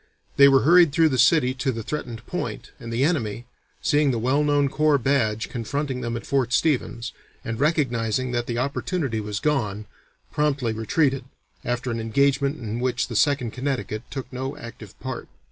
They 0.35 0.47
were 0.47 0.63
hurried 0.63 0.91
through 0.91 1.09
the 1.09 1.19
city 1.19 1.53
to 1.53 1.71
the 1.71 1.83
threatened 1.83 2.25
point, 2.25 2.71
and 2.79 2.91
the 2.91 3.03
enemy, 3.03 3.45
seeing 3.83 4.09
the 4.09 4.17
well 4.17 4.43
known 4.43 4.67
corps 4.67 4.97
badge 4.97 5.47
confronting 5.47 6.01
them 6.01 6.17
at 6.17 6.25
Fort 6.25 6.53
Stevens, 6.53 7.13
and 7.45 7.59
recognizing 7.59 8.31
that 8.31 8.47
the 8.47 8.57
opportunity 8.57 9.19
was 9.21 9.39
gone, 9.39 9.85
promptly 10.31 10.73
retreated, 10.73 11.25
after 11.63 11.91
an 11.91 11.99
engagement 11.99 12.57
in 12.59 12.79
which 12.79 13.09
the 13.09 13.15
Second 13.15 13.51
Connecticut 13.53 14.01
took 14.09 14.25
no 14.33 14.57
active 14.57 14.99
part. 14.99 15.27